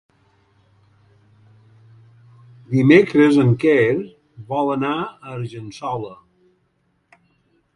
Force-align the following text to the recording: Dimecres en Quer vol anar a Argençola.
Dimecres 2.71 3.37
en 3.43 3.53
Quer 3.65 3.85
vol 4.55 4.73
anar 4.77 4.95
a 5.05 5.13
Argençola. 5.37 6.15